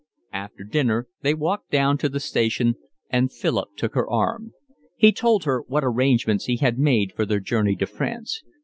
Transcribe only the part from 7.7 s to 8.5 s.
to France.